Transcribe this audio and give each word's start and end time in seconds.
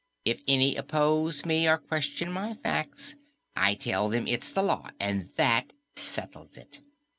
If 0.25 0.41
any 0.47 0.77
oppose 0.77 1.45
me 1.45 1.67
or 1.69 1.77
question 1.77 2.31
my 2.31 2.57
acts, 2.65 3.13
I 3.55 3.75
tell 3.75 4.09
them 4.09 4.27
it's 4.27 4.49
the 4.49 4.63
law 4.63 4.89
and 4.99 5.29
that 5.35 5.73
settles 5.95 6.57
it. 6.57 6.79